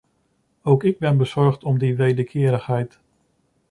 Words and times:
Ook 0.63 0.83
ik 0.83 0.99
ben 0.99 1.17
bezorgd 1.17 1.63
om 1.63 1.77
die 1.77 1.95
wederkerigheid. 1.95 2.99